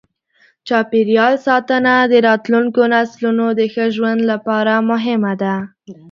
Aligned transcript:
چاپېریال 0.67 1.33
ساتنه 1.47 1.93
د 2.11 2.13
راتلونکو 2.27 2.81
نسلونو 2.93 3.45
د 3.59 3.61
ښه 3.73 3.85
ژوند 3.95 4.21
لپاره 4.31 4.73
مهمه 4.89 5.33
ده. 5.41 5.55